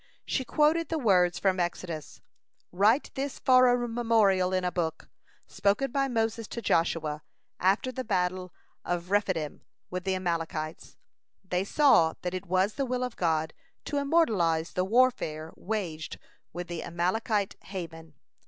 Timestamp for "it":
12.33-12.47